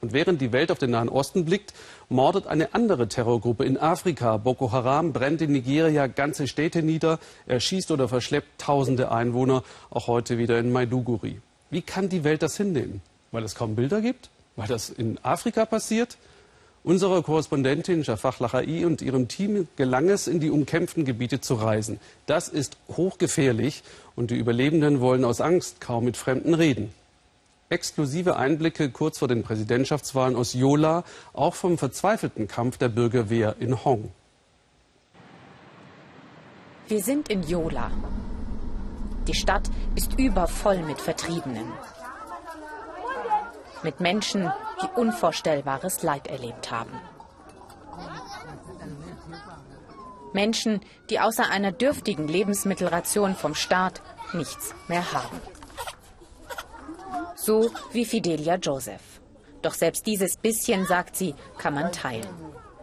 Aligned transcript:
Und 0.00 0.14
während 0.14 0.40
die 0.40 0.52
Welt 0.52 0.70
auf 0.70 0.78
den 0.78 0.90
Nahen 0.90 1.10
Osten 1.10 1.44
blickt, 1.44 1.74
mordet 2.08 2.46
eine 2.46 2.74
andere 2.74 3.08
Terrorgruppe 3.08 3.64
in 3.64 3.76
Afrika. 3.76 4.38
Boko 4.38 4.72
Haram 4.72 5.12
brennt 5.12 5.42
in 5.42 5.52
Nigeria 5.52 6.06
ganze 6.06 6.46
Städte 6.46 6.82
nieder, 6.82 7.18
erschießt 7.46 7.90
oder 7.90 8.08
verschleppt 8.08 8.60
tausende 8.60 9.12
Einwohner, 9.12 9.62
auch 9.90 10.06
heute 10.06 10.38
wieder 10.38 10.58
in 10.58 10.72
Maiduguri. 10.72 11.40
Wie 11.70 11.82
kann 11.82 12.08
die 12.08 12.24
Welt 12.24 12.42
das 12.42 12.56
hinnehmen? 12.56 13.02
Weil 13.30 13.44
es 13.44 13.54
kaum 13.54 13.76
Bilder 13.76 14.00
gibt? 14.00 14.30
Weil 14.56 14.68
das 14.68 14.88
in 14.90 15.18
Afrika 15.22 15.66
passiert? 15.66 16.16
Unserer 16.82 17.22
Korrespondentin 17.22 18.02
Jafar 18.02 18.34
Lachai 18.38 18.86
und 18.86 19.02
ihrem 19.02 19.28
Team 19.28 19.68
gelang 19.76 20.08
es, 20.08 20.26
in 20.26 20.40
die 20.40 20.48
umkämpften 20.48 21.04
Gebiete 21.04 21.42
zu 21.42 21.54
reisen. 21.54 22.00
Das 22.24 22.48
ist 22.48 22.78
hochgefährlich 22.88 23.82
und 24.16 24.30
die 24.30 24.36
Überlebenden 24.36 25.00
wollen 25.00 25.26
aus 25.26 25.42
Angst 25.42 25.82
kaum 25.82 26.06
mit 26.06 26.16
Fremden 26.16 26.54
reden. 26.54 26.94
Exklusive 27.70 28.36
Einblicke 28.36 28.90
kurz 28.90 29.18
vor 29.18 29.28
den 29.28 29.42
Präsidentschaftswahlen 29.42 30.36
aus 30.36 30.52
Yola, 30.52 31.04
auch 31.32 31.54
vom 31.54 31.78
verzweifelten 31.78 32.46
Kampf 32.46 32.76
der 32.76 32.88
Bürgerwehr 32.88 33.56
in 33.58 33.84
Hong. 33.84 34.12
Wir 36.88 37.02
sind 37.02 37.28
in 37.30 37.42
Yola. 37.44 37.90
Die 39.26 39.34
Stadt 39.34 39.70
ist 39.94 40.18
übervoll 40.18 40.82
mit 40.82 41.00
Vertriebenen 41.00 41.72
mit 43.82 44.00
Menschen, 44.00 44.52
die 44.82 45.00
unvorstellbares 45.00 46.02
Leid 46.02 46.26
erlebt 46.26 46.70
haben. 46.70 46.90
Menschen, 50.32 50.80
die 51.08 51.18
außer 51.18 51.50
einer 51.50 51.72
dürftigen 51.72 52.28
Lebensmittelration 52.28 53.34
vom 53.34 53.54
Staat 53.54 54.00
nichts 54.32 54.74
mehr 54.86 55.12
haben. 55.12 55.40
So 57.50 57.68
wie 57.90 58.04
Fidelia 58.04 58.54
Joseph. 58.54 59.20
Doch 59.60 59.74
selbst 59.74 60.06
dieses 60.06 60.36
bisschen, 60.36 60.86
sagt 60.86 61.16
sie, 61.16 61.34
kann 61.58 61.74
man 61.74 61.90
teilen. 61.90 62.28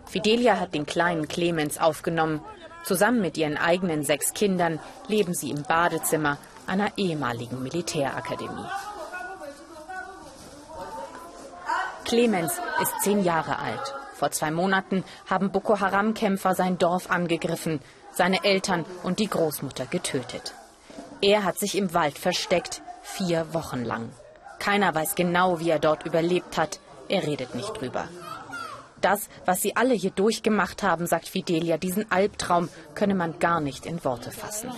Fidelia 0.06 0.60
hat 0.60 0.74
den 0.74 0.86
kleinen 0.86 1.30
Clemens 1.30 1.78
aufgenommen. 1.78 2.42
Zusammen 2.84 3.22
mit 3.22 3.38
ihren 3.38 3.56
eigenen 3.56 4.04
sechs 4.04 4.34
Kindern 4.34 4.82
leben 5.08 5.34
sie 5.34 5.52
im 5.52 5.64
Badezimmer 5.64 6.38
einer 6.66 6.92
ehemaligen 6.98 7.64
Militärakademie. 7.64 8.66
Clemens 12.04 12.52
ist 12.82 13.00
zehn 13.04 13.24
Jahre 13.24 13.60
alt. 13.60 13.94
Vor 14.16 14.32
zwei 14.32 14.52
Monaten 14.52 15.06
haben 15.30 15.50
Boko 15.50 15.80
Haram-Kämpfer 15.80 16.56
sein 16.56 16.78
Dorf 16.78 17.10
angegriffen, 17.10 17.80
seine 18.12 18.44
Eltern 18.44 18.84
und 19.04 19.20
die 19.20 19.30
Großmutter 19.30 19.86
getötet. 19.86 20.56
Er 21.22 21.46
hat 21.46 21.58
sich 21.58 21.78
im 21.78 21.94
Wald 21.94 22.18
versteckt, 22.18 22.82
vier 23.02 23.54
Wochen 23.54 23.86
lang. 23.86 24.10
Keiner 24.68 24.94
weiß 24.94 25.16
genau, 25.16 25.62
wie 25.62 25.70
er 25.70 25.80
dort 25.80 26.06
überlebt 26.06 26.58
hat. 26.58 26.82
Er 27.08 27.26
redet 27.26 27.56
nicht 27.56 27.72
drüber. 27.80 28.10
Das, 29.00 29.30
was 29.46 29.62
sie 29.62 29.78
alle 29.78 29.94
hier 29.94 30.12
durchgemacht 30.12 30.84
haben, 30.84 31.08
sagt 31.08 31.30
Fidelia, 31.30 31.78
diesen 31.78 32.12
Albtraum 32.12 32.68
könne 32.94 33.16
man 33.16 33.40
gar 33.40 33.62
nicht 33.62 33.86
in 33.86 34.04
Worte 34.04 34.30
fassen. 34.30 34.70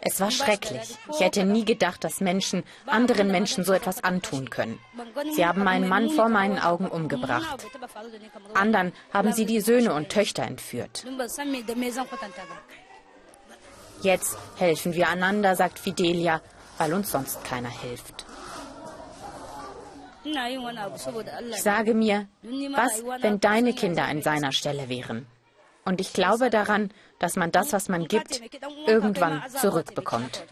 Es 0.00 0.20
war 0.20 0.32
schrecklich. 0.32 0.96
Ich 1.12 1.20
hätte 1.20 1.44
nie 1.44 1.64
gedacht, 1.64 2.02
dass 2.02 2.20
Menschen 2.20 2.64
anderen 2.86 3.28
Menschen 3.30 3.62
so 3.62 3.72
etwas 3.72 4.02
antun 4.02 4.50
können. 4.50 4.80
Sie 5.36 5.46
haben 5.46 5.62
meinen 5.62 5.88
Mann 5.88 6.10
vor 6.10 6.28
meinen 6.28 6.58
Augen 6.58 6.88
umgebracht. 6.88 7.68
Andern 8.54 8.92
haben 9.12 9.32
sie 9.32 9.46
die 9.46 9.60
Söhne 9.60 9.94
und 9.94 10.08
Töchter 10.08 10.42
entführt. 10.42 11.06
Jetzt 14.02 14.38
helfen 14.56 14.94
wir 14.94 15.08
einander, 15.08 15.54
sagt 15.54 15.78
Fidelia, 15.78 16.42
weil 16.78 16.94
uns 16.94 17.10
sonst 17.10 17.44
keiner 17.44 17.70
hilft. 17.70 18.26
Ich 20.24 21.62
sage 21.62 21.94
mir, 21.94 22.26
was, 22.42 23.04
wenn 23.22 23.38
deine 23.40 23.74
Kinder 23.74 24.04
an 24.04 24.22
seiner 24.22 24.52
Stelle 24.52 24.88
wären? 24.88 25.26
Und 25.84 26.00
ich 26.00 26.12
glaube 26.12 26.50
daran, 26.50 26.90
dass 27.20 27.36
man 27.36 27.52
das, 27.52 27.72
was 27.72 27.88
man 27.88 28.08
gibt, 28.08 28.42
irgendwann 28.86 29.42
zurückbekommt. 29.50 30.44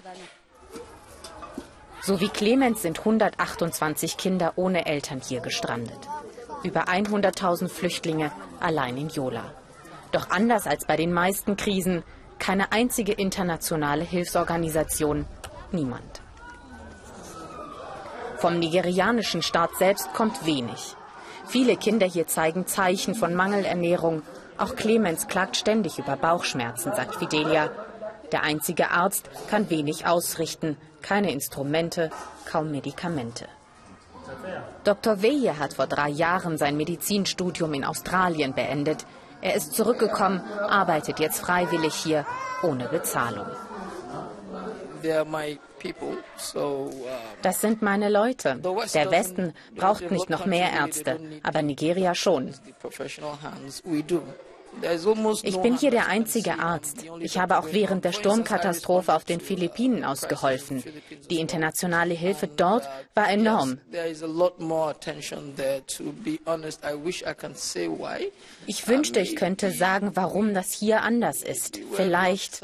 So 2.02 2.20
wie 2.20 2.28
Clemens 2.28 2.82
sind 2.82 3.00
128 3.00 4.16
Kinder 4.16 4.52
ohne 4.56 4.86
Eltern 4.86 5.20
hier 5.26 5.40
gestrandet. 5.40 5.98
Über 6.62 6.88
100.000 6.88 7.68
Flüchtlinge 7.68 8.30
allein 8.60 8.96
in 8.96 9.08
Yola. 9.08 9.52
Doch 10.12 10.30
anders 10.30 10.66
als 10.66 10.86
bei 10.86 10.96
den 10.96 11.12
meisten 11.12 11.56
Krisen, 11.56 12.04
keine 12.38 12.72
einzige 12.72 13.12
internationale 13.12 14.04
Hilfsorganisation, 14.04 15.26
niemand. 15.74 16.22
Vom 18.38 18.58
nigerianischen 18.58 19.42
Staat 19.42 19.70
selbst 19.78 20.12
kommt 20.14 20.46
wenig. 20.46 20.96
Viele 21.46 21.76
Kinder 21.76 22.06
hier 22.06 22.26
zeigen 22.26 22.66
Zeichen 22.66 23.14
von 23.14 23.34
Mangelernährung 23.34 24.22
auch 24.56 24.76
Clemens 24.76 25.26
klagt 25.26 25.56
ständig 25.56 25.98
über 25.98 26.16
Bauchschmerzen, 26.16 26.92
sagt 26.94 27.16
Fidelia. 27.16 27.70
Der 28.30 28.42
einzige 28.42 28.90
Arzt 28.90 29.28
kann 29.48 29.68
wenig 29.68 30.06
ausrichten, 30.06 30.76
keine 31.02 31.32
Instrumente, 31.32 32.10
kaum 32.50 32.70
Medikamente. 32.70 33.46
Dr. 34.84 35.22
Weje 35.22 35.58
hat 35.58 35.74
vor 35.74 35.86
drei 35.86 36.08
Jahren 36.08 36.56
sein 36.56 36.76
Medizinstudium 36.76 37.74
in 37.74 37.84
Australien 37.84 38.54
beendet. 38.54 39.06
Er 39.40 39.54
ist 39.54 39.74
zurückgekommen, 39.74 40.40
arbeitet 40.60 41.18
jetzt 41.18 41.40
freiwillig 41.40 41.94
hier, 41.94 42.24
ohne 42.62 42.88
Bezahlung. 42.88 43.46
Das 47.42 47.60
sind 47.60 47.82
meine 47.82 48.08
Leute. 48.08 48.60
Der 48.94 49.10
Westen 49.10 49.52
braucht 49.76 50.10
nicht 50.10 50.30
noch 50.30 50.46
mehr 50.46 50.72
Ärzte, 50.72 51.20
aber 51.42 51.62
Nigeria 51.62 52.14
schon. 52.14 52.54
Ich 55.42 55.56
bin 55.58 55.76
hier 55.76 55.90
der 55.90 56.08
einzige 56.08 56.58
Arzt. 56.58 57.04
Ich 57.20 57.38
habe 57.38 57.58
auch 57.58 57.68
während 57.72 58.04
der 58.04 58.12
Sturmkatastrophe 58.12 59.14
auf 59.14 59.24
den 59.24 59.40
Philippinen 59.40 60.04
ausgeholfen. 60.04 60.82
Die 61.30 61.40
internationale 61.40 62.14
Hilfe 62.14 62.48
dort 62.48 62.88
war 63.14 63.30
enorm. 63.30 63.78
Ich 68.66 68.88
wünschte, 68.88 69.20
ich 69.20 69.36
könnte 69.36 69.70
sagen, 69.70 70.10
warum 70.14 70.54
das 70.54 70.72
hier 70.72 71.02
anders 71.02 71.42
ist. 71.42 71.80
Vielleicht 71.92 72.60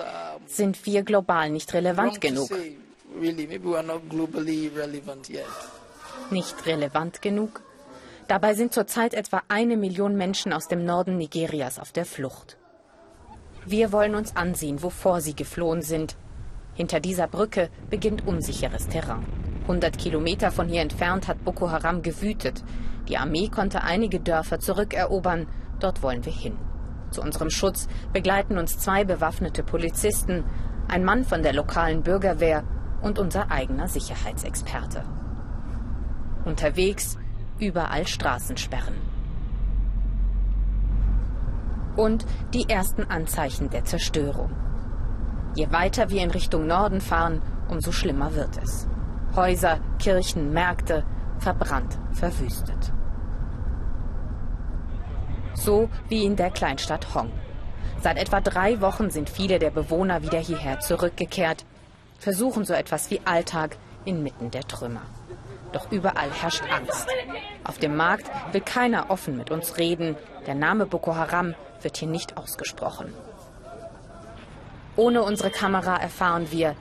sind 0.46 0.84
wir 0.86 1.02
global 1.02 1.50
nicht 1.50 1.72
relevant 1.72 2.20
genug. 2.20 2.50
Nicht 6.30 6.66
relevant 6.66 7.22
genug? 7.22 7.62
Dabei 8.30 8.54
sind 8.54 8.72
zurzeit 8.72 9.12
etwa 9.12 9.42
eine 9.48 9.76
Million 9.76 10.14
Menschen 10.14 10.52
aus 10.52 10.68
dem 10.68 10.84
Norden 10.84 11.16
Nigerias 11.16 11.80
auf 11.80 11.90
der 11.90 12.04
Flucht. 12.04 12.58
Wir 13.66 13.90
wollen 13.90 14.14
uns 14.14 14.36
ansehen, 14.36 14.84
wovor 14.84 15.20
sie 15.20 15.34
geflohen 15.34 15.82
sind. 15.82 16.16
Hinter 16.74 17.00
dieser 17.00 17.26
Brücke 17.26 17.70
beginnt 17.90 18.24
unsicheres 18.28 18.86
Terrain. 18.86 19.26
100 19.62 19.98
Kilometer 19.98 20.52
von 20.52 20.68
hier 20.68 20.80
entfernt 20.80 21.26
hat 21.26 21.42
Boko 21.44 21.72
Haram 21.72 22.02
gewütet. 22.02 22.62
Die 23.08 23.16
Armee 23.18 23.48
konnte 23.48 23.82
einige 23.82 24.20
Dörfer 24.20 24.60
zurückerobern. 24.60 25.48
Dort 25.80 26.00
wollen 26.04 26.24
wir 26.24 26.32
hin. 26.32 26.56
Zu 27.10 27.22
unserem 27.22 27.50
Schutz 27.50 27.88
begleiten 28.12 28.58
uns 28.58 28.78
zwei 28.78 29.02
bewaffnete 29.02 29.64
Polizisten, 29.64 30.44
ein 30.86 31.02
Mann 31.02 31.24
von 31.24 31.42
der 31.42 31.52
lokalen 31.52 32.04
Bürgerwehr 32.04 32.62
und 33.02 33.18
unser 33.18 33.50
eigener 33.50 33.88
Sicherheitsexperte. 33.88 35.02
Unterwegs 36.44 37.18
überall 37.60 38.06
Straßensperren. 38.06 38.94
Und 41.96 42.24
die 42.54 42.68
ersten 42.68 43.04
Anzeichen 43.04 43.70
der 43.70 43.84
Zerstörung. 43.84 44.50
Je 45.54 45.70
weiter 45.70 46.10
wir 46.10 46.22
in 46.22 46.30
Richtung 46.30 46.66
Norden 46.66 47.00
fahren, 47.00 47.42
umso 47.68 47.92
schlimmer 47.92 48.34
wird 48.34 48.56
es. 48.62 48.88
Häuser, 49.34 49.80
Kirchen, 49.98 50.52
Märkte 50.52 51.04
verbrannt, 51.38 51.98
verwüstet. 52.12 52.92
So 55.54 55.88
wie 56.08 56.24
in 56.24 56.36
der 56.36 56.50
Kleinstadt 56.50 57.14
Hong. 57.14 57.30
Seit 58.00 58.16
etwa 58.16 58.40
drei 58.40 58.80
Wochen 58.80 59.10
sind 59.10 59.28
viele 59.28 59.58
der 59.58 59.70
Bewohner 59.70 60.22
wieder 60.22 60.38
hierher 60.38 60.80
zurückgekehrt, 60.80 61.66
versuchen 62.18 62.64
so 62.64 62.72
etwas 62.72 63.10
wie 63.10 63.20
Alltag 63.24 63.76
inmitten 64.04 64.50
der 64.50 64.62
Trümmer. 64.62 65.02
Doch 65.72 65.90
überall 65.90 66.30
herrscht 66.30 66.64
Angst. 66.70 67.06
Auf 67.64 67.78
dem 67.78 67.96
Markt 67.96 68.30
will 68.52 68.60
keiner 68.60 69.10
offen 69.10 69.36
mit 69.36 69.50
uns 69.50 69.78
reden. 69.78 70.16
Der 70.46 70.54
Name 70.54 70.86
Boko 70.86 71.14
Haram 71.14 71.54
wird 71.82 71.96
hier 71.96 72.08
nicht 72.08 72.36
ausgesprochen. 72.36 73.14
Ohne 74.96 75.22
unsere 75.22 75.50
Kamera 75.50 75.96
erfahren 75.96 76.50
wir, 76.50 76.74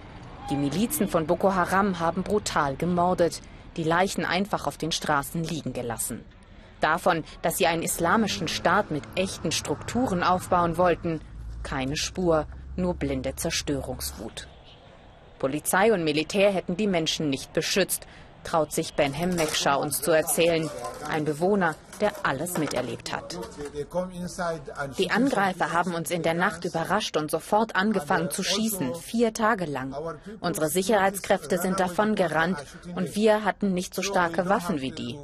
die 0.50 0.58
Milizen 0.58 1.08
von 1.08 1.28
Boko 1.28 1.54
Haram 1.54 2.00
haben 2.00 2.24
brutal 2.24 2.76
gemordet, 2.76 3.42
die 3.78 3.84
Leichen 3.84 4.26
einfach 4.26 4.66
auf 4.66 4.78
den 4.78 4.92
Straßen 4.92 5.44
liegen 5.44 5.74
gelassen. 5.74 6.26
Davon, 6.82 7.24
dass 7.42 7.58
sie 7.58 7.68
einen 7.68 7.84
islamischen 7.84 8.48
Staat 8.48 8.90
mit 8.90 9.04
echten 9.16 9.52
Strukturen 9.52 10.24
aufbauen 10.24 10.78
wollten, 10.78 11.22
keine 11.62 11.98
Spur, 11.98 12.48
nur 12.76 12.96
blinde 12.96 13.36
Zerstörungswut. 13.36 14.48
Polizei 15.38 15.94
und 15.94 16.04
Militär 16.04 16.52
hätten 16.52 16.78
die 16.78 16.88
Menschen 16.88 17.30
nicht 17.30 17.54
beschützt, 17.54 18.08
traut 18.44 18.72
sich 18.72 18.94
Ben 18.94 19.14
Hemmeksha 19.14 19.76
uns 19.76 20.02
zu 20.02 20.12
erzählen, 20.12 20.70
ein 21.10 21.26
Bewohner, 21.26 21.76
der 22.02 22.14
alles 22.24 22.58
miterlebt 22.58 23.12
hat. 23.12 23.38
Die 24.98 25.12
Angreifer 25.12 25.74
haben 25.74 25.94
uns 25.94 26.12
in 26.12 26.24
der 26.24 26.34
Nacht 26.34 26.66
überrascht 26.66 27.18
und 27.18 27.30
sofort 27.30 27.76
angefangen 27.76 28.32
zu 28.32 28.44
schießen, 28.44 28.96
vier 28.96 29.34
Tage 29.34 29.66
lang. 29.66 29.94
Unsere 30.40 30.70
Sicherheitskräfte 30.70 31.58
sind 31.58 31.80
davon 31.80 32.16
gerannt 32.16 32.60
und 32.96 33.16
wir 33.16 33.44
hatten 33.44 33.74
nicht 33.74 33.94
so 33.94 34.02
starke 34.02 34.48
Waffen 34.48 34.82
wie 34.82 34.92
die. 34.92 35.20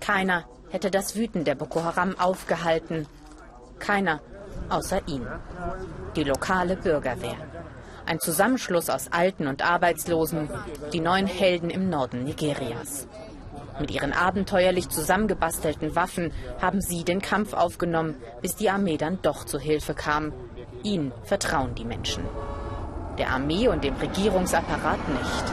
Keiner 0.00 0.44
hätte 0.70 0.90
das 0.90 1.16
Wüten 1.16 1.44
der 1.44 1.54
Boko 1.56 1.82
Haram 1.84 2.18
aufgehalten. 2.18 3.06
Keiner 3.78 4.20
außer 4.68 5.00
ihn. 5.06 5.26
Die 6.16 6.24
lokale 6.24 6.76
Bürgerwehr. 6.76 7.36
Ein 8.06 8.20
Zusammenschluss 8.20 8.90
aus 8.90 9.12
Alten 9.12 9.46
und 9.46 9.64
Arbeitslosen, 9.64 10.48
die 10.92 11.00
neuen 11.00 11.26
Helden 11.26 11.70
im 11.70 11.88
Norden 11.88 12.24
Nigerias. 12.24 13.06
Mit 13.78 13.90
ihren 13.90 14.12
abenteuerlich 14.12 14.88
zusammengebastelten 14.88 15.94
Waffen 15.96 16.32
haben 16.60 16.80
sie 16.80 17.04
den 17.04 17.22
Kampf 17.22 17.54
aufgenommen, 17.54 18.16
bis 18.42 18.56
die 18.56 18.68
Armee 18.68 18.96
dann 18.96 19.20
doch 19.22 19.44
zu 19.44 19.58
Hilfe 19.58 19.94
kam. 19.94 20.32
Ihnen 20.82 21.12
vertrauen 21.22 21.74
die 21.74 21.84
Menschen. 21.84 22.24
Der 23.18 23.30
Armee 23.30 23.68
und 23.68 23.84
dem 23.84 23.94
Regierungsapparat 23.94 25.08
nicht. 25.08 25.52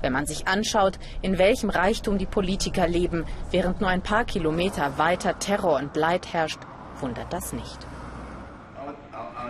Wenn 0.00 0.12
man 0.12 0.26
sich 0.26 0.48
anschaut, 0.48 0.98
in 1.20 1.38
welchem 1.38 1.70
Reichtum 1.70 2.16
die 2.16 2.26
Politiker 2.26 2.88
leben, 2.88 3.26
während 3.50 3.80
nur 3.80 3.90
ein 3.90 4.02
paar 4.02 4.24
Kilometer 4.24 4.98
weiter 4.98 5.38
Terror 5.38 5.78
und 5.78 5.96
Leid 5.96 6.32
herrscht, 6.32 6.60
wundert 7.00 7.32
das 7.32 7.52
nicht. 7.52 7.78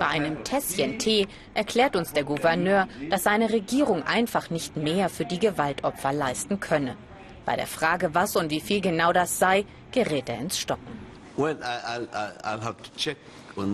Bei 0.01 0.07
einem 0.07 0.43
Tässchen 0.45 0.99
Tee 0.99 1.29
erklärt 1.53 1.95
uns 1.95 2.15
der 2.15 2.25
Gouverneur, 2.25 2.89
dass 3.11 3.25
seine 3.25 3.53
Regierung 3.53 4.03
einfach 4.03 4.49
nicht 4.49 4.75
mehr 4.75 5.11
für 5.11 5.27
die 5.27 5.39
Gewaltopfer 5.39 6.15
leisten 6.15 6.59
könne. 6.59 6.97
Bei 7.45 7.55
der 7.55 7.67
Frage, 7.67 8.15
was 8.15 8.35
und 8.35 8.51
wie 8.51 8.61
viel 8.61 8.81
genau 8.81 9.13
das 9.13 9.39
sei, 9.39 9.67
gerät 9.93 10.31
er 10.31 10.39
ins 10.39 10.59
Stocken. 10.59 11.07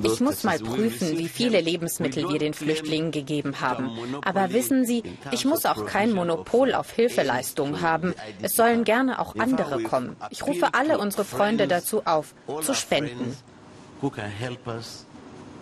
Ich 0.02 0.20
muss 0.20 0.42
mal 0.42 0.58
prüfen, 0.58 1.16
wie 1.16 1.28
viele 1.28 1.60
Lebensmittel 1.60 2.28
wir 2.28 2.40
den 2.40 2.54
Flüchtlingen 2.54 3.12
gegeben 3.12 3.60
haben. 3.60 3.96
Aber 4.24 4.52
wissen 4.52 4.84
Sie, 4.84 5.04
ich 5.30 5.44
muss 5.44 5.64
auch 5.64 5.86
kein 5.86 6.12
Monopol 6.12 6.74
auf 6.74 6.90
Hilfeleistungen 6.90 7.82
haben. 7.82 8.14
Es 8.42 8.56
sollen 8.56 8.82
gerne 8.82 9.20
auch 9.20 9.36
andere 9.36 9.80
kommen. 9.84 10.16
Ich 10.30 10.44
rufe 10.44 10.74
alle 10.74 10.98
unsere 10.98 11.24
Freunde 11.24 11.68
dazu 11.68 12.02
auf, 12.04 12.34
zu 12.62 12.74
spenden 12.74 13.36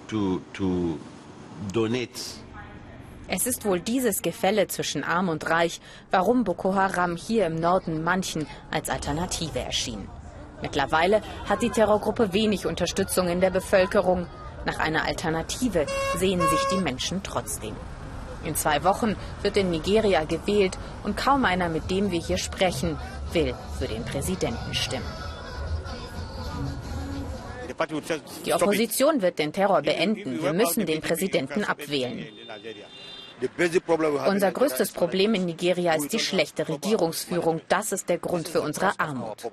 to, 0.09 0.41
to 0.53 0.99
donate. 1.73 2.11
Es 3.27 3.47
ist 3.47 3.65
wohl 3.65 3.81
dieses 3.81 4.21
Gefälle 4.21 4.69
zwischen 4.69 5.03
Arm 5.03 5.31
und 5.31 5.49
Reich, 5.49 5.81
warum 6.11 6.45
Boko 6.45 6.75
Haram 6.75 7.17
hier 7.17 7.47
im 7.47 7.57
Norden 7.57 8.05
manchen 8.05 8.47
als 8.71 8.91
Alternative 8.91 9.59
erschien. 9.59 10.09
Mittlerweile 10.61 11.23
hat 11.49 11.63
die 11.63 11.71
Terrorgruppe 11.71 12.33
wenig 12.33 12.67
Unterstützung 12.67 13.29
in 13.29 13.41
der 13.41 13.51
Bevölkerung. 13.51 14.27
Nach 14.67 14.79
einer 14.79 15.05
Alternative 15.05 15.87
sehen 16.17 16.41
sich 16.41 16.61
die 16.71 16.83
Menschen 16.83 17.23
trotzdem. 17.23 17.75
In 18.45 18.57
zwei 18.57 18.85
Wochen 18.85 19.17
wird 19.43 19.57
in 19.57 19.71
Nigeria 19.71 20.25
gewählt 20.25 20.79
und 21.03 21.17
kaum 21.17 21.45
einer, 21.47 21.71
mit 21.71 21.91
dem 21.91 22.11
wir 22.11 22.21
hier 22.21 22.39
sprechen, 22.39 22.99
will 23.33 23.55
für 23.79 23.89
den 23.89 24.05
Präsidenten 24.05 24.75
stimmen. 24.75 25.24
Die 28.47 28.53
Opposition 28.53 29.23
wird 29.23 29.39
den 29.39 29.53
Terror 29.53 29.83
beenden. 29.83 30.43
Wir 30.43 30.53
müssen 30.53 30.87
den 30.87 31.01
Präsidenten 31.01 31.65
abwählen. 31.65 32.27
Unser 34.29 34.53
größtes 34.53 34.93
Problem 34.93 35.35
in 35.35 35.45
Nigeria 35.45 35.95
ist 35.95 36.13
die 36.13 36.19
schlechte 36.19 36.69
Regierungsführung. 36.69 37.61
Das 37.69 37.93
ist 37.93 38.09
der 38.09 38.19
Grund 38.19 38.49
für 38.49 38.61
unsere 38.61 38.99
Armut. 38.99 39.51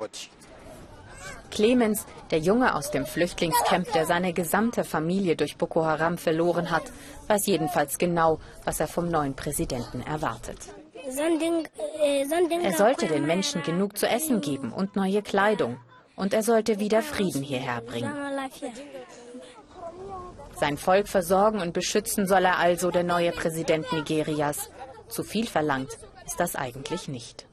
Clemens, 1.49 2.05
der 2.29 2.39
Junge 2.39 2.75
aus 2.75 2.91
dem 2.91 3.05
Flüchtlingscamp, 3.05 3.91
der 3.91 4.05
seine 4.05 4.31
gesamte 4.31 4.83
Familie 4.85 5.35
durch 5.35 5.57
Boko 5.57 5.83
Haram 5.83 6.17
verloren 6.17 6.71
hat, 6.71 6.83
weiß 7.27 7.45
jedenfalls 7.47 7.97
genau, 7.97 8.39
was 8.63 8.79
er 8.79 8.87
vom 8.87 9.09
neuen 9.09 9.35
Präsidenten 9.35 10.01
erwartet. 10.01 10.57
Er 12.63 12.73
sollte 12.73 13.07
den 13.07 13.25
Menschen 13.25 13.63
genug 13.63 13.97
zu 13.97 14.07
essen 14.07 14.39
geben 14.39 14.71
und 14.71 14.95
neue 14.95 15.21
Kleidung 15.21 15.77
und 16.21 16.35
er 16.35 16.43
sollte 16.43 16.77
wieder 16.77 17.01
Frieden 17.01 17.41
hierher 17.41 17.81
bringen. 17.81 18.13
Sein 20.53 20.77
Volk 20.77 21.07
versorgen 21.07 21.59
und 21.61 21.73
beschützen 21.73 22.27
soll 22.27 22.45
er 22.45 22.59
also, 22.59 22.91
der 22.91 23.03
neue 23.03 23.31
Präsident 23.31 23.91
Nigerias. 23.91 24.69
Zu 25.07 25.23
viel 25.23 25.47
verlangt 25.47 25.97
ist 26.27 26.39
das 26.39 26.55
eigentlich 26.55 27.07
nicht. 27.07 27.47